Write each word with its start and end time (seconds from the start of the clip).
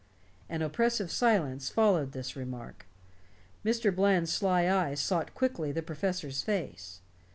An 0.49 0.63
oppressive 0.63 1.11
silence 1.11 1.69
followed 1.69 2.11
this 2.11 2.35
remark. 2.35 2.87
Mr. 3.63 3.95
Bland's 3.95 4.33
sly 4.33 4.67
eyes 4.67 4.99
sought 4.99 5.35
quickly 5.35 5.71
the 5.71 5.83
professor's 5.83 6.41
face. 6.41 7.01